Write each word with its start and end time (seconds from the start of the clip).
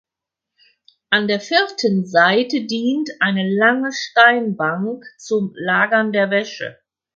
An 1.11 1.27
der 1.27 1.39
vierten 1.39 2.07
Seite 2.07 2.65
dient 2.65 3.11
eine 3.19 3.47
lange 3.55 3.91
Steinbank 3.93 5.05
zum 5.19 5.51
Lagern 5.53 6.11
der 6.11 6.31
Wäsche. 6.31 6.79